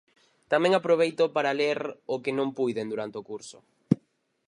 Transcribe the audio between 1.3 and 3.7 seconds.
para ler o que non puiden durante o curso.